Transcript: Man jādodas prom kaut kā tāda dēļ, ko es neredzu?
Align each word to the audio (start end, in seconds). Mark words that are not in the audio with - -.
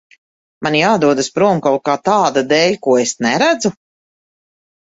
Man 0.67 0.77
jādodas 0.79 1.29
prom 1.35 1.61
kaut 1.67 1.77
kā 1.91 1.99
tāda 2.11 2.45
dēļ, 2.55 2.81
ko 2.89 2.99
es 3.05 3.15
neredzu? 3.29 3.75